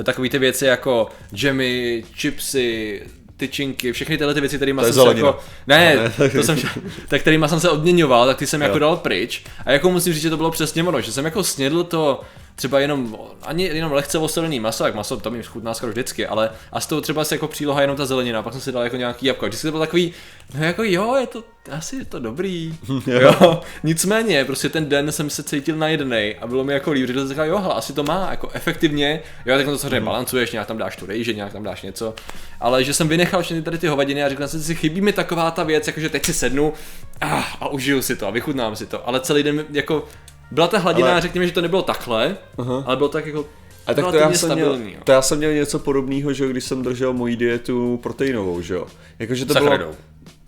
eh, 0.00 0.04
takový 0.04 0.30
ty 0.30 0.38
věci 0.38 0.64
jako 0.66 1.08
džemy, 1.34 2.04
chipsy, 2.14 3.02
tyčinky, 3.36 3.92
všechny 3.92 4.18
tyhle 4.18 4.34
ty 4.34 4.40
věci, 4.40 4.56
kterými 4.56 4.80
jsem 4.80 4.88
se 4.88 4.92
zelenina. 4.94 5.26
jako, 5.26 5.40
ne, 5.66 5.96
No, 5.96 6.02
ne. 6.24 6.30
to 6.30 6.42
jsem, 6.42 6.58
tak 7.08 7.20
kterýma 7.20 7.48
jsem 7.48 7.60
se 7.60 7.70
odměňoval, 7.70 8.26
tak 8.26 8.36
ty 8.38 8.46
jsem 8.46 8.60
jako 8.60 8.74
Jo. 8.74 8.78
dal 8.78 8.96
pryč 8.96 9.42
a 9.66 9.72
jako 9.72 9.90
musím 9.90 10.12
říct, 10.12 10.22
že 10.22 10.30
to 10.30 10.36
bylo 10.36 10.50
přesně 10.50 10.82
ono, 10.84 11.00
že 11.00 11.12
jsem 11.12 11.24
jako 11.24 11.44
snědl 11.44 11.84
to 11.84 12.20
třeba 12.58 12.80
jenom, 12.80 13.16
ani 13.42 13.64
jenom 13.64 13.92
lehce 13.92 14.18
oselený 14.18 14.60
maso, 14.60 14.84
jak 14.84 14.94
maso, 14.94 15.16
to 15.16 15.30
mi 15.30 15.42
chutná 15.42 15.74
skoro 15.74 15.92
vždycky, 15.92 16.26
ale 16.26 16.50
a 16.72 16.80
z 16.80 16.86
toho 16.86 17.00
třeba 17.00 17.24
se 17.24 17.34
jako 17.34 17.48
příloha 17.48 17.80
jenom 17.80 17.96
ta 17.96 18.06
zelenina, 18.06 18.42
pak 18.42 18.52
jsem 18.52 18.62
si 18.62 18.72
dal 18.72 18.82
jako 18.82 18.96
nějaký 18.96 19.26
jabko, 19.26 19.46
vždycky 19.46 19.66
to 19.66 19.70
bylo 19.70 19.82
takový, 19.82 20.12
no 20.54 20.64
jako 20.64 20.82
jo, 20.82 21.16
je 21.20 21.26
to, 21.26 21.44
asi 21.70 21.96
je 21.96 22.04
to 22.04 22.18
dobrý, 22.18 22.74
jo, 23.06 23.60
nicméně, 23.82 24.44
prostě 24.44 24.68
ten 24.68 24.88
den 24.88 25.12
jsem 25.12 25.30
se 25.30 25.42
cítil 25.42 25.76
najedenej 25.76 26.36
a 26.40 26.46
bylo 26.46 26.64
mi 26.64 26.72
jako 26.72 26.92
líp, 26.92 27.06
že 27.06 27.14
jsem 27.14 27.28
říkal, 27.28 27.46
jo, 27.46 27.58
hele, 27.58 27.74
asi 27.74 27.92
to 27.92 28.02
má, 28.02 28.30
jako 28.30 28.50
efektivně, 28.52 29.20
jo, 29.46 29.56
tak 29.56 29.66
to 29.66 29.78
samozřejmě 29.78 30.00
balancuješ, 30.00 30.52
nějak 30.52 30.66
tam 30.66 30.78
dáš 30.78 30.96
tu 30.96 31.06
rejže, 31.06 31.34
nějak 31.34 31.52
tam 31.52 31.62
dáš 31.62 31.82
něco, 31.82 32.14
ale 32.60 32.84
že 32.84 32.94
jsem 32.94 33.08
vynechal 33.08 33.42
všechny 33.42 33.62
tady 33.62 33.78
ty 33.78 33.86
hovadiny 33.86 34.24
a 34.24 34.28
řekl 34.28 34.48
jsem 34.48 34.62
si, 34.62 34.74
chybí 34.74 35.00
mi 35.00 35.12
taková 35.12 35.50
ta 35.50 35.64
věc, 35.64 35.86
jakože 35.86 36.08
teď 36.08 36.24
si 36.24 36.34
sednu 36.34 36.72
ah, 37.20 37.44
a 37.60 37.68
užiju 37.68 38.02
si 38.02 38.16
to 38.16 38.26
a 38.26 38.30
vychutnám 38.30 38.76
si 38.76 38.86
to, 38.86 39.08
ale 39.08 39.20
celý 39.20 39.42
den 39.42 39.64
jako 39.70 40.04
byla 40.50 40.68
ta 40.68 40.78
hladina, 40.78 41.12
Ale- 41.12 41.20
řekněme, 41.20 41.46
že 41.46 41.52
to 41.52 41.60
nebylo 41.60 41.82
takhle, 41.82 42.36
uh-huh. 42.56 42.82
ale 42.86 42.96
bylo 42.96 43.08
tak 43.08 43.26
jako 43.26 43.46
A 43.86 43.94
tak 43.94 44.10
to 44.10 44.16
já, 44.16 44.32
jsem 44.32 44.54
měl, 44.54 44.78
jo. 44.84 45.00
to 45.04 45.12
já 45.12 45.22
jsem 45.22 45.38
měl 45.38 45.52
něco 45.52 45.78
podobného, 45.78 46.32
že 46.32 46.44
jo, 46.44 46.50
když 46.50 46.64
jsem 46.64 46.82
držel 46.82 47.12
moji 47.12 47.36
dietu 47.36 48.00
proteinovou, 48.02 48.60
že 48.62 48.74
jo. 48.74 48.86
Jakože 49.18 49.46
to 49.46 49.54
bylo. 49.54 49.78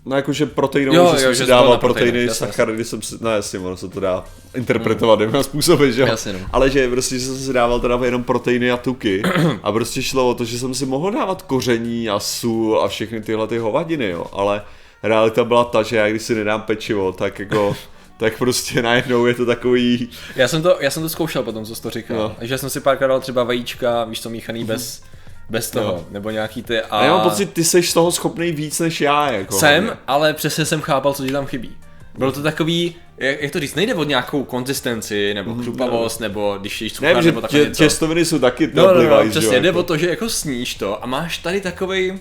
No 0.05 0.15
jakože 0.15 0.45
proteinovou, 0.45 0.97
Jo, 0.97 1.05
že 1.05 1.15
jo, 1.15 1.19
jsem 1.21 1.33
že 1.35 1.43
si 1.43 1.49
dával 1.49 1.77
proteiny, 1.77 2.29
sacharidy 2.29 2.83
jsem 2.83 3.01
si, 3.01 3.15
no 3.21 3.31
jasně, 3.31 3.59
ono 3.59 3.77
se 3.77 3.89
to 3.89 3.99
dá 3.99 4.23
interpretovat 4.55 5.19
dvěma 5.19 5.43
způsoby, 5.43 5.89
že 5.89 6.01
jo. 6.01 6.07
Jasně, 6.07 6.33
no. 6.33 6.39
Ale 6.51 6.69
že 6.69 6.89
prostě 6.89 7.19
že 7.19 7.25
jsem 7.25 7.37
si 7.37 7.53
dával 7.53 7.79
teda 7.79 7.99
jenom 8.03 8.23
proteiny 8.23 8.71
a 8.71 8.77
tuky 8.77 9.21
a 9.63 9.71
prostě 9.71 10.01
šlo 10.01 10.29
o 10.29 10.33
to, 10.33 10.45
že 10.45 10.59
jsem 10.59 10.73
si 10.73 10.85
mohl 10.85 11.11
dávat 11.11 11.41
koření 11.41 12.09
a 12.09 12.19
sůl 12.19 12.81
a 12.81 12.87
všechny 12.87 13.21
tyhle 13.21 13.47
ty 13.47 13.57
hovadiny, 13.57 14.09
jo. 14.09 14.25
Ale 14.31 14.61
realita 15.03 15.43
byla 15.43 15.63
ta, 15.63 15.83
že 15.83 15.95
já 15.95 16.09
když 16.09 16.21
si 16.21 16.35
nedám 16.35 16.61
pečivo, 16.61 17.11
tak 17.11 17.39
jako 17.39 17.75
tak 18.21 18.37
prostě 18.37 18.81
najednou 18.81 19.25
je 19.25 19.33
to 19.33 19.45
takový, 19.45 20.09
Já 20.35 20.47
jsem 20.47 20.61
to, 20.61 20.77
já 20.79 20.89
jsem 20.91 21.03
to 21.03 21.09
zkoušel 21.09 21.43
potom, 21.43 21.65
co 21.65 21.75
jsi 21.75 21.81
to 21.81 21.89
říkal, 21.89 22.17
No. 22.17 22.35
že 22.41 22.57
jsem 22.57 22.69
si 22.69 22.79
párkrát 22.79 23.07
dal 23.07 23.19
třeba 23.21 23.43
vajíčka, 23.43 24.03
víš 24.03 24.21
co, 24.21 24.29
míchaný 24.29 24.63
bez, 24.63 25.03
bez 25.49 25.71
toho, 25.71 25.91
Jo. 25.91 26.05
nebo 26.11 26.29
nějaký 26.29 26.63
ty 26.63 26.81
a... 26.81 26.97
a 26.97 27.03
já 27.05 27.11
mám 27.17 27.29
pocit, 27.29 27.53
ty 27.53 27.63
seš 27.63 27.89
z 27.89 27.93
toho 27.93 28.11
schopný 28.11 28.51
víc 28.51 28.79
než 28.79 29.01
já, 29.01 29.31
jako. 29.31 29.59
Jsem, 29.59 29.97
ale 30.07 30.33
přesně 30.33 30.65
jsem 30.65 30.81
chápal, 30.81 31.13
co 31.13 31.25
ti 31.25 31.31
tam 31.31 31.45
chybí. 31.45 31.77
Bylo 32.17 32.31
to 32.31 32.41
takový, 32.43 32.95
jak, 33.17 33.41
jak 33.41 33.51
to 33.51 33.59
říct, 33.59 33.75
nejde 33.75 33.93
o 33.93 34.03
nějakou 34.03 34.43
konzistenci, 34.43 35.33
nebo 35.33 35.55
chrupavost, 35.55 36.19
nebo 36.19 36.57
když 36.61 36.81
jíš 36.81 36.99
Ne, 36.99 37.09
cukr, 37.11 37.21
že 37.23 37.29
nebo 37.29 37.41
takové 37.41 37.59
tě, 37.63 37.69
něco. 37.69 37.83
těstoviny 37.83 38.25
jsou 38.25 38.39
taky 38.39 38.69
No, 38.73 38.87
no, 38.87 38.93
no, 38.93 39.17
device, 39.17 39.39
přesně, 39.39 39.55
jo, 39.55 39.61
jde 39.61 39.67
jako. 39.67 39.79
o 39.79 39.83
to, 39.83 39.97
že 39.97 40.09
jako 40.09 40.29
sníš 40.29 40.75
to 40.75 41.03
a 41.03 41.07
máš 41.07 41.37
tady 41.37 41.61
takovej, 41.61 42.19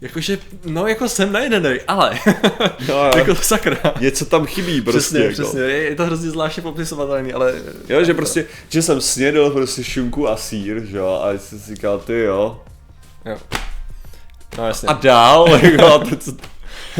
jakože, 0.00 0.38
no 0.64 0.86
jako 0.86 1.08
jsem 1.08 1.32
najedenej, 1.32 1.80
ale, 1.88 2.18
jo. 2.88 3.10
jako 3.16 3.34
sakra. 3.34 3.94
Něco 4.00 4.24
tam 4.24 4.46
chybí 4.46 4.80
prostě, 4.80 4.98
Přesně, 5.00 5.20
jako. 5.20 5.32
přesně, 5.32 5.60
je, 5.60 5.82
je 5.82 5.96
to 5.96 6.06
hrozně 6.06 6.30
zvláštně 6.30 6.62
popisovatelný, 6.62 7.32
ale... 7.32 7.54
Jo, 7.88 8.04
že 8.04 8.14
prostě, 8.14 8.46
že 8.68 8.82
jsem 8.82 9.00
snědl 9.00 9.50
prostě 9.50 9.84
šunku 9.84 10.28
a 10.28 10.36
sír, 10.36 10.84
že 10.84 10.96
jo, 10.98 11.20
a 11.24 11.38
jsem 11.38 11.60
si 11.60 11.74
říkal, 11.74 11.98
ty 11.98 12.20
jo. 12.20 12.60
Jo. 13.24 13.38
No 14.58 14.66
jasně. 14.66 14.88
A 14.88 14.92
dál, 14.92 15.58
jako, 15.62 15.86
a 15.86 15.98
to, 15.98 16.16
co, 16.16 16.32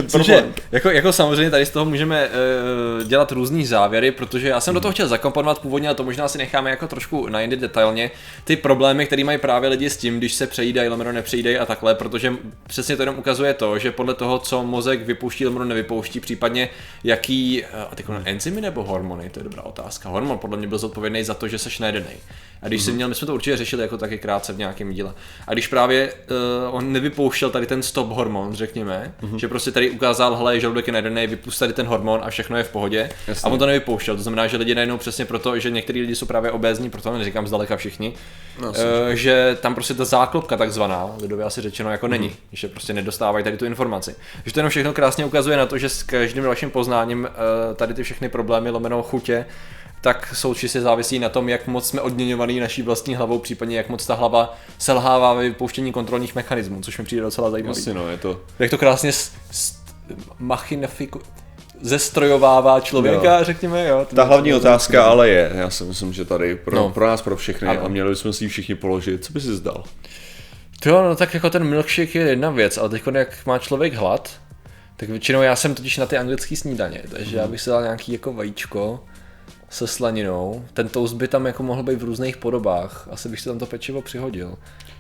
Cože, 0.09 0.45
jako, 0.73 0.91
jako 0.91 1.13
samozřejmě 1.13 1.51
tady 1.51 1.67
z 1.67 1.71
toho 1.71 1.85
můžeme 1.85 2.29
uh, 2.29 3.07
dělat 3.07 3.33
různý 3.33 3.67
závěry, 3.67 4.11
protože 4.11 4.49
já 4.49 4.61
jsem 4.61 4.75
do 4.75 4.81
toho 4.81 4.93
chtěl 4.93 5.09
zakomponovat 5.09 5.59
původně, 5.59 5.89
a 5.89 5.95
to 5.95 6.05
možná 6.05 6.29
si 6.29 6.39
necháme 6.39 6.71
jako 6.71 6.89
trošku 6.89 7.29
na 7.29 7.41
jindy 7.41 7.57
detailně, 7.57 8.11
ty 8.45 8.57
problémy, 8.57 9.07
které 9.07 9.25
mají 9.25 9.39
právě 9.39 9.71
lidi 9.71 9.91
s 9.91 9.97
tím, 9.97 10.19
když 10.19 10.35
se 10.35 10.47
přejídají, 10.47 10.89
lomeno 10.89 11.13
nepřejídají 11.13 11.59
a 11.59 11.67
takhle, 11.67 11.95
protože 11.95 12.33
přesně 12.67 12.97
to 12.97 13.03
jenom 13.03 13.19
ukazuje 13.19 13.55
to, 13.55 13.79
že 13.79 13.93
podle 13.93 14.15
toho, 14.15 14.39
co 14.39 14.63
mozek 14.63 15.03
vypouští, 15.03 15.47
lomeno 15.47 15.65
nevypouští, 15.65 16.21
případně 16.21 16.69
jaký, 17.05 17.63
uh, 17.63 17.81
a 17.91 17.95
teď 17.95 18.07
enzymy 18.25 18.61
nebo 18.61 18.85
hormony, 18.85 19.31
to 19.31 19.41
je 19.41 19.45
dobrá 19.45 19.63
otázka. 19.63 20.09
Hormon 20.09 20.39
podle 20.39 20.59
mě 20.59 20.67
byl 20.67 20.79
zodpovědný 20.79 21.25
za 21.25 21.35
to, 21.35 21.49
že 21.49 21.59
seš 21.59 21.79
najedenej. 21.79 22.17
A 22.63 22.69
když 22.69 22.83
mm-hmm. 22.83 22.85
jsi 22.85 22.93
měl, 22.93 23.09
my 23.09 23.15
jsme 23.15 23.27
to 23.27 23.35
určitě 23.35 23.57
řešili 23.57 23.83
jako 23.83 23.99
taky 23.99 24.19
krátce 24.19 24.53
v 24.53 24.59
nějakém 24.59 24.93
díle. 24.93 25.15
A 25.47 25.53
když 25.53 25.69
právě 25.69 26.13
uh, 26.13 26.75
on 26.75 26.93
nevypouštěl 26.93 27.51
tady 27.51 27.67
ten 27.67 27.83
stop 27.83 28.09
hormon, 28.09 28.55
řekněme, 28.55 29.15
mm-hmm. 29.23 29.37
že 29.37 29.49
prostě 29.49 29.71
který 29.71 29.91
ukázal, 29.91 30.37
hele, 30.37 30.61
žaludek 30.61 30.87
je 30.87 30.93
najedený, 30.93 31.27
vypust 31.27 31.59
tady 31.59 31.73
ten 31.73 31.87
hormon 31.87 32.21
a 32.25 32.31
všechno 32.31 32.57
je 32.57 32.65
v 32.65 32.71
pohodě. 32.71 33.11
Jasně. 33.27 33.49
A 33.49 33.53
on 33.53 33.59
to 33.59 33.67
nevypouštěl, 33.67 34.17
to 34.17 34.23
znamená, 34.23 34.47
že 34.47 34.57
lidi 34.57 34.75
najednou 34.75 34.99
přesně 34.99 35.25
proto, 35.25 35.59
že 35.59 35.71
některý 35.71 36.01
lidi 36.01 36.15
jsou 36.15 36.27
právě 36.27 36.51
obézní, 36.51 36.91
proto 36.91 37.19
neříkám 37.19 37.47
zdaleka 37.47 37.77
všichni, 37.77 38.15
No, 38.61 38.73
eh, 39.11 39.17
že 39.17 39.59
tam 39.61 39.75
prostě 39.75 39.95
ta 39.95 40.05
záklopka 40.05 40.57
takzvaná, 40.57 41.11
lidově 41.21 41.45
asi 41.45 41.61
řečeno, 41.61 41.91
jako 41.91 42.09
není, 42.09 42.37
že 42.53 42.69
prostě 42.69 42.93
nedostávají 42.93 43.45
tady 43.45 43.57
tu 43.57 43.65
informaci. 43.65 44.15
Že 44.45 44.53
to 44.53 44.61
jenom 44.61 44.71
všechno 44.71 44.93
krásně 44.93 45.25
ukazuje 45.25 45.57
na 45.57 45.67
to, 45.67 45.79
že 45.79 45.89
s 45.89 46.03
každým 46.03 46.45
dalším 46.45 46.71
poznáním 46.71 47.29
eh, 47.31 47.75
tady 47.75 47.95
ty 47.95 48.03
všechny 48.03 48.29
problémy, 48.29 48.71
lomeno 48.71 49.03
chutě, 49.03 49.47
tak 50.03 50.35
jsou 50.35 50.55
čistě 50.55 50.81
závisí 50.81 51.19
na 51.19 51.29
tom, 51.29 51.49
jak 51.49 51.67
moc 51.67 51.89
jsme 51.89 52.01
odměňovaný 52.01 52.61
naší 52.61 52.83
vlastní 52.83 53.15
hlavou, 53.15 53.39
případně 53.39 53.77
jak 53.77 53.89
moc 53.89 54.07
ta 54.07 54.15
hlava 54.15 54.57
selhává 54.79 55.35
ve 55.35 55.43
vypouštění 55.43 55.93
kontrolních 55.93 56.35
mechanismů, 56.35 56.81
což 56.83 56.99
mi 56.99 57.05
přijde 57.05 57.23
docela 57.23 57.51
zajímavé. 57.51 57.79
Jasně 57.79 57.95
no, 57.95 58.09
je 58.09 58.17
to, 58.17 58.41
Jak 58.59 58.71
to 58.71 58.79
krásně 58.79 59.13
s, 59.13 59.33
s, 59.51 59.79
machinafiku, 60.39 61.21
zestrojovává 61.81 62.81
člověka, 62.81 63.39
Jo. 63.39 63.45
řekněme, 63.45 63.87
jo. 63.89 64.07
Ta 64.15 64.25
hlavní 64.25 64.55
otázka 64.55 65.05
ale 65.05 65.29
je, 65.29 65.51
já 65.55 65.71
si 65.71 65.85
myslím, 65.85 66.13
že 66.13 66.25
tady 66.25 66.57
pro, 66.57 66.77
No. 66.77 66.91
pro 66.91 67.07
nás, 67.07 67.23
pro 67.23 67.37
všechny, 67.37 67.69
Ano. 67.69 67.85
a 67.85 67.89
měli 67.89 68.11
bychom 68.11 68.33
si 68.33 68.45
ji 68.45 68.49
všichni 68.49 68.75
položit, 68.75 69.25
co 69.25 69.33
by 69.33 69.41
si 69.41 69.55
zdal? 69.57 69.85
Jo, 70.87 71.03
no 71.03 71.17
tak 71.17 71.35
jako 71.35 71.51
ten 71.51 71.65
milkshake 71.65 72.15
je 72.15 72.23
jedna 72.23 72.51
věc, 72.51 72.79
ale 72.79 72.89
teď 72.89 73.03
jak 73.13 73.47
má 73.47 73.59
člověk 73.59 73.95
hlad, 73.95 74.31
tak 74.97 75.09
většinou 75.09 75.43
já 75.43 75.57
jsem 75.57 75.75
totiž 75.75 75.97
na 75.97 76.07
ty 76.07 76.19
anglické 76.19 76.57
snídaně, 76.57 77.03
takže 77.11 77.37
já 77.37 77.47
bych 77.47 77.61
si 77.61 77.71
dal 77.71 77.83
nějaký 77.83 78.13
jako 78.13 78.33
vajíčko 78.33 79.05
se 79.71 79.87
slaninou. 79.87 80.65
Ten 80.75 80.89
toast 80.89 81.15
by 81.15 81.29
tam 81.29 81.47
jako 81.47 81.63
mohl 81.63 81.83
být 81.83 82.03
v 82.03 82.05
různých 82.05 82.37
podobách, 82.37 83.09
asi 83.11 83.29
bych 83.29 83.41
si 83.41 83.49
tam 83.49 83.59
to 83.59 83.67
pečivo 83.67 84.03
přihodil. 84.03 84.55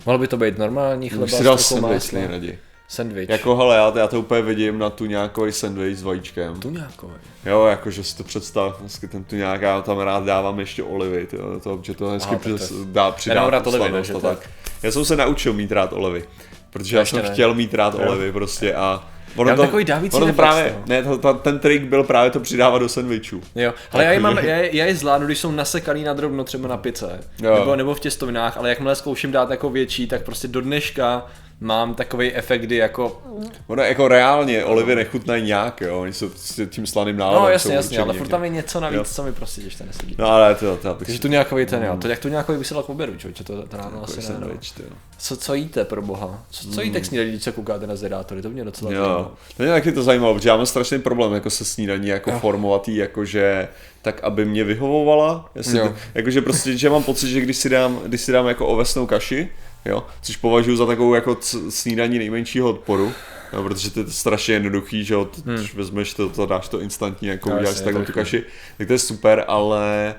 Mohl 0.07 0.19
by 0.19 0.27
to 0.29 0.37
být 0.37 0.59
normální 0.59 1.09
chleba 1.09 1.25
Bych 1.25 1.35
si 1.35 1.45
dal 1.45 1.59
sandwich 1.59 2.12
nejraději. 2.12 2.59
Sandwich. 2.89 3.29
Jako 3.29 3.57
hele, 3.57 3.77
já, 3.77 3.93
já 3.99 4.07
to 4.09 4.21
úplně 4.21 4.43
vidím 4.43 4.79
na 4.79 4.91
tu 4.91 5.07
nějaký 5.07 5.41
sandwich 5.50 5.99
s 5.99 6.03
vajíčkem. 6.03 6.61
tu 6.61 6.71
nějakou. 6.71 7.11
Jo, 7.47 7.65
jakože 7.67 8.05
si 8.05 8.17
to 8.17 8.25
představ, 8.25 8.83
hezky 8.83 9.09
ten 9.09 9.25
tu 9.25 9.37
nějak, 9.37 9.62
já 9.62 9.83
tam 9.83 9.99
rád 9.99 10.25
dávám 10.25 10.61
ještě 10.61 10.83
olivy, 10.83 11.27
tyjo, 11.27 11.61
to, 11.61 11.81
že 11.83 11.95
to 11.95 12.09
hezky 12.09 12.29
Aha, 12.31 12.39
tak 12.39 12.53
to 12.53 12.57
přes, 12.57 12.73
dá 12.73 13.11
přidat 13.11 13.35
Já 13.35 13.50
rád 13.50 13.67
olivy, 13.67 13.85
slanost 13.85 14.12
takže 14.12 14.27
a 14.27 14.31
tak. 14.31 14.50
Já 14.83 14.91
jsem 14.93 15.05
se 15.05 15.17
naučil 15.17 15.53
mít 15.53 15.73
rád 15.73 15.93
olivy, 15.93 16.25
protože 16.71 16.97
já 16.97 17.00
Ještě 17.00 17.17
jsem 17.17 17.25
ne. 17.25 17.33
chtěl 17.33 17.55
mít 17.55 17.75
rád 17.75 17.95
Jo. 17.95 18.00
olivy 18.09 18.33
prostě 18.33 18.75
a 18.75 19.09
Já 19.39 19.45
mám 19.45 19.57
takový 19.57 19.85
dávící 19.85 20.17
ono 20.17 20.27
to 20.27 20.33
právě, 20.33 20.75
no. 20.79 20.83
ne, 20.87 21.03
to, 21.03 21.19
to, 21.19 21.35
ten 21.35 21.59
trik 21.59 21.83
byl 21.83 22.05
právě 22.05 22.31
to 22.31 22.41
přidávat 22.41 22.79
do 22.79 22.89
sandwichů. 22.89 23.41
Jo, 23.55 23.75
ale 23.93 24.05
já 24.05 24.13
je, 24.13 24.21
mám, 24.21 24.39
já, 24.39 24.57
je- 24.57 24.77
já 24.77 24.85
je 24.87 24.95
zvládnu, 24.95 25.27
když 25.27 25.39
jsou 25.39 25.51
nasekaný 25.53 26.05
na 26.05 26.13
drobno 26.13 26.45
třeba 26.45 26.69
na 26.69 26.77
pice, 26.77 27.21
Jo. 27.43 27.55
nebo, 27.55 27.77
nebo 27.77 27.95
v 27.95 28.01
těstovinách, 28.01 28.57
ale 28.57 28.69
jakmile 28.69 28.95
zkouším 28.95 29.33
dát 29.33 29.51
jako 29.51 29.71
větší, 29.71 30.07
tak 30.07 30.23
prostě 30.23 30.49
do 30.49 30.61
dneška 30.61 31.27
mám 31.61 31.95
takový 31.95 32.35
efekt, 32.35 32.61
kdy 32.62 32.76
jako, 32.76 33.23
Ono 33.67 33.83
jako 33.83 34.09
reálně 34.09 34.64
olivy 34.64 34.95
nechutnají 34.95 35.43
nějak, 35.45 35.81
jo, 35.81 36.00
oni 36.00 36.12
jsou 36.12 36.31
s 36.37 36.67
tím 36.67 36.87
slaným 36.87 37.17
nálevem. 37.17 37.43
no 37.43 37.49
jasně, 37.49 37.75
jasně, 37.75 37.99
ale 37.99 38.14
furt 38.14 38.29
tam 38.29 38.45
je 38.45 38.50
něco 38.50 38.81
navíc, 38.81 38.97
Jo. 38.99 39.05
co 39.05 39.23
mi 39.23 39.33
prostě 39.33 39.62
těžce 39.62 39.85
nesedí. 39.87 40.17
No 40.19 40.26
ale 40.26 40.55
to, 40.55 40.76
to, 40.76 40.95
to, 40.95 41.05
Takže 41.05 41.21
tu 41.21 41.29
nějakový 41.29 41.67
ten, 41.67 41.83
jo, 41.85 41.97
to 42.00 42.09
jak 42.09 42.19
tu 42.19 42.29
nějakový 42.29 42.59
by 42.59 42.64
se 42.64 42.75
dal 42.75 42.83
k 42.83 42.88
obědu, 42.88 43.17
člověče, 43.17 43.45
to, 43.45 43.62
to 43.62 43.76
ráno 43.76 44.05
asi 44.05 44.33
ne, 44.33 44.37
no. 44.40 44.47
Co, 45.19 45.37
co 45.37 45.55
jíte 45.55 45.85
pro 45.85 46.02
boha? 46.02 46.43
Co, 46.50 46.69
co 46.71 46.83
jíte 46.83 47.00
k 47.00 47.05
snídaní, 47.07 47.31
když 47.31 47.43
se 47.43 47.52
koukáte 47.52 47.87
na 47.87 47.97
zvědátory, 47.97 48.43
to 48.43 48.50
mě 48.50 48.64
docela. 48.64 48.93
Jo, 48.93 49.31
to 49.57 49.62
mě 49.62 49.73
taky 49.73 49.93
to 49.93 50.02
zajímalo, 50.02 50.35
protože 50.35 50.49
já 50.49 50.57
mám 50.57 50.67
strašný 50.67 50.99
problém 50.99 51.33
jako 51.33 51.50
se 51.50 51.64
snídaní, 51.64 52.09
jako 52.09 52.31
Jo. 52.31 52.38
formovatý, 52.38 52.97
jakože 52.97 53.69
tak, 54.02 54.21
aby 54.25 54.45
mě 54.45 54.64
vyhovovala, 54.64 55.50
jestli 55.55 55.81
jakože 56.14 56.43
prostě, 56.43 56.76
že 56.76 56.90
mám 56.90 57.02
pocit, 57.02 57.29
že 57.29 57.40
když 57.40 57.57
si 57.57 57.69
dám, 57.69 58.00
když 58.07 58.21
si 58.21 58.33
dám 58.33 58.47
jako 58.47 58.67
ovesnou 58.67 59.07
kaši, 59.07 59.49
jo, 59.85 60.07
což 60.23 60.37
považuji 60.37 60.77
za 60.77 60.87
takovou 60.87 61.15
jako 61.15 61.37
snídaní 61.69 62.19
nejmenšího 62.19 62.71
odporu, 62.71 63.13
No, 63.52 63.62
protože 63.62 63.90
to 63.90 64.00
je 64.00 64.07
strašně 64.09 64.54
jednoduchý, 64.54 65.04
že 65.04 65.14
jo, 65.14 65.28
když 65.45 65.75
vezmeš 65.75 66.14
to, 66.14 66.28
to, 66.28 66.47
dáš 66.47 66.69
to 66.69 66.80
instantně, 66.80 67.30
jako 67.30 67.50
No, 67.50 67.57
uděláš 67.57 67.76
si 67.76 67.85
takhle 67.85 68.02
je 68.02 68.07
tu 68.07 68.12
to 68.12 68.19
kaši, 68.19 68.45
tak 68.78 68.87
to 68.87 68.92
je 68.92 68.99
super, 68.99 69.45
ale 69.49 70.14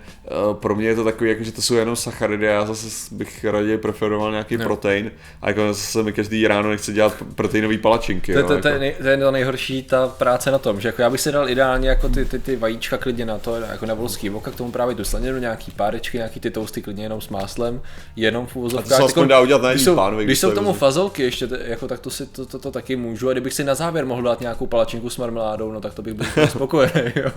uh, 0.48 0.54
pro 0.54 0.76
mě 0.76 0.88
je 0.88 0.96
to 0.96 1.04
takový, 1.04 1.30
jako, 1.30 1.44
že 1.44 1.52
to 1.52 1.62
jsou 1.62 1.76
jenom 1.76 1.96
sacharidy, 1.96 2.50
a 2.50 2.52
já 2.52 2.66
zase 2.66 3.16
bych 3.16 3.46
raději 3.46 3.78
preferoval 3.78 4.32
nějaký 4.32 4.54
Jo. 4.54 4.60
protein, 4.64 5.12
a 5.42 5.48
jako 5.48 5.68
zase 5.68 6.04
mi 6.04 6.14
každý 6.14 6.48
ráno 6.48 6.70
nechce 6.70 6.94
dělat 6.94 7.16
proteinové 7.36 7.78
palačinky, 7.78 8.34
To, 8.34 8.40
jo, 8.40 8.48
to, 8.48 8.48
to, 8.48 8.54
jako. 8.56 8.68
je 8.68 8.80
nej, 8.80 8.96
to 9.02 9.08
je 9.08 9.18
to 9.18 9.32
nejhorší 9.32 9.84
ta 9.84 10.08
práce 10.08 10.52
na 10.52 10.58
tom, 10.58 10.82
že 10.82 10.88
jako 10.88 11.02
já 11.02 11.10
bych 11.10 11.22
si 11.22 11.32
dal 11.32 11.50
ideálně 11.50 11.90
jako 11.90 12.10
ty, 12.10 12.26
ty, 12.26 12.40
ty 12.40 12.56
vajíčka 12.56 12.98
klidně 12.98 13.26
na 13.26 13.38
to, 13.38 13.56
jako 13.56 13.86
na 13.86 13.94
volský 13.94 14.30
voka, 14.30 14.52
k 14.52 14.56
tomu 14.56 14.72
právě 14.72 14.96
tu 14.96 15.04
slaninu, 15.04 15.38
nějaký 15.38 15.72
párečky, 15.72 16.18
nějaký 16.18 16.40
ty 16.40 16.52
toasty 16.52 16.82
klidně 16.82 17.04
jenom 17.06 17.22
s 17.22 17.30
máslem, 17.30 17.82
jenom 18.16 18.48
v 18.48 18.56
úvozovkách. 18.56 18.98
se 18.98 19.04
aspoň 19.04 19.28
dá 19.28 19.40
udělat 19.40 19.62
na 19.62 19.70
když 19.72 19.84
jsou, 19.84 19.96
když 20.16 20.26
když 20.26 20.40
jsou 20.40 20.48
to 20.48 20.52
k 20.52 20.56
tomu 20.56 20.74
fazolky 20.74 21.24
ještě, 21.24 21.48
jako, 21.66 21.88
tak 21.88 22.00
to 22.00 22.10
si 22.10 22.26
to, 22.26 22.46
to, 22.46 22.60
to, 22.60 22.72
taky 22.72 22.96
můžu 22.96 23.21
a 23.30 23.32
kdybych 23.32 23.54
si 23.54 23.64
na 23.64 23.76
závěr 23.76 24.06
mohl 24.06 24.22
dát 24.22 24.42
nějakou 24.42 24.68
palačinku 24.68 25.10
s 25.10 25.18
marmeládou, 25.18 25.72
no 25.72 25.82
tak 25.82 25.94
to 25.94 26.02
bych 26.02 26.14
byl 26.14 26.48
spokojený, 26.48 27.12
jo. 27.16 27.32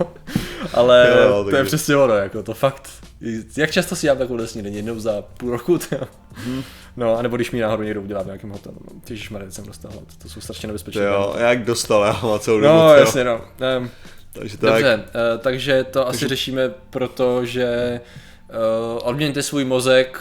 Ale 0.73 1.07
Jo, 1.17 1.23
jo, 1.29 1.43
to 1.43 1.49
je 1.49 1.55
takže- 1.55 1.67
přesně 1.67 1.95
ono, 1.95 2.13
jako 2.13 2.43
to 2.43 2.53
fakt, 2.53 2.89
jak 3.57 3.71
často 3.71 3.95
si 3.95 4.07
dám 4.07 4.17
takovou 4.17 4.47
snídaní, 4.47 4.75
jednou 4.75 4.99
za 4.99 5.21
půl 5.21 5.51
roku, 5.51 5.77
to, 5.89 5.95
Mhm. 6.45 6.63
No, 6.97 7.17
anebo 7.17 7.35
když 7.35 7.51
mi 7.51 7.59
náhodou 7.59 7.83
někdo 7.83 8.01
udělá 8.01 8.21
v 8.23 8.25
nějakém 8.25 8.49
hotelu. 8.49 8.75
No, 8.93 9.01
Ježišmarja, 9.09 9.51
jsem 9.51 9.65
dostal 9.65 9.91
hlad, 9.91 10.03
to 10.21 10.29
jsou 10.29 10.41
strašně 10.41 10.67
nebezpečné. 10.67 11.03
Jo, 11.03 11.35
jak 11.37 11.63
dostal, 11.65 12.03
já 12.03 12.19
mám 12.27 12.39
celou 12.39 12.59
dobu, 12.59 12.73
No, 12.73 12.87
co 12.87 12.93
jo. 12.93 12.99
jasně, 12.99 13.23
no. 13.23 13.41
Um, 13.79 13.89
Takže 14.33 14.57
tak, 14.57 14.69
dobře, 14.69 14.95
uh, 14.95 15.41
takže 15.41 15.83
to 15.83 16.07
asi 16.07 16.27
řešíme 16.27 16.69
proto, 16.89 17.45
že 17.45 18.01
uh, 18.49 18.99
odměňte 19.03 19.43
svůj 19.43 19.65
mozek 19.65 20.19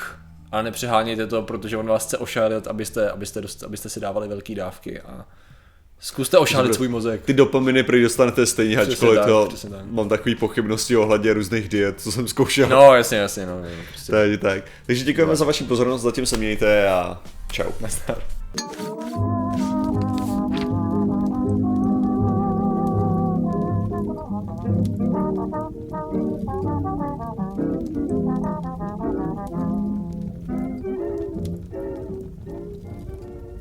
a 0.53 0.63
nepřehánějte 0.63 1.27
to, 1.27 1.43
protože 1.43 1.77
on 1.77 1.87
vás 1.87 2.07
chce 2.07 2.19
ošálit, 2.19 2.67
abyste, 2.67 3.11
abyste, 3.11 3.41
dost, 3.41 3.63
abyste 3.63 3.89
si 3.89 4.01
dávali 4.01 4.29
velké 4.29 4.55
dávky 4.55 5.01
a 5.01 5.25
zkuste 6.05 6.39
ošálit 6.39 6.75
svůj 6.75 6.89
mozek. 6.89 7.23
ty 7.25 7.33
dopaminy 7.33 7.83
prý 7.83 8.03
dostanete 8.03 8.47
stejně, 8.47 8.77
ačkoliv 8.77 9.19
tak, 9.19 9.27
to 9.27 9.49
tak. 9.63 9.81
mám 9.91 10.09
takové 10.09 10.35
pochybnosti 10.35 10.97
ohledně 10.97 11.33
různých 11.33 11.69
diet, 11.69 12.01
co 12.01 12.13
jsem 12.13 12.29
zkoušel. 12.29 12.69
No, 12.69 12.95
jasně, 12.95 13.19
jasně, 13.19 13.47
no. 13.47 13.61
no 13.61 13.69
prostě. 13.91 14.13
Takže 14.13 14.39
tak. 14.39 14.65
Takže 14.87 15.05
děkujeme 15.05 15.37
za 15.37 15.45
vaši 15.45 15.65
pozornost, 15.65 16.03
zatím 16.03 16.27
se 16.27 16.37
mějte 16.37 16.89
a 16.89 17.23
čau. 17.53 17.71
Nazdar. 17.81 18.23